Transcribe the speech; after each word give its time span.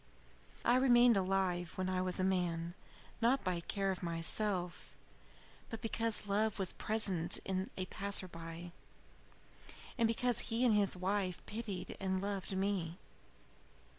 "I 0.65 0.77
remained 0.77 1.15
alive 1.15 1.73
when 1.75 1.87
I 1.87 2.01
was 2.01 2.19
a 2.19 2.23
man, 2.23 2.73
not 3.21 3.43
by 3.43 3.59
care 3.59 3.91
of 3.91 4.01
myself, 4.01 4.95
but 5.69 5.79
because 5.79 6.25
love 6.25 6.57
was 6.57 6.73
present 6.73 7.37
in 7.45 7.69
a 7.77 7.85
passer 7.85 8.27
by, 8.27 8.71
and 9.99 10.07
because 10.07 10.39
he 10.49 10.65
and 10.65 10.73
his 10.73 10.97
wife 10.97 11.45
pitied 11.45 11.95
and 11.99 12.19
loved 12.19 12.57
me. 12.57 12.97